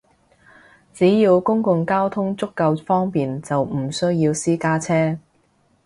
[0.95, 5.19] 只要公共交通足夠方便，就唔需要私家車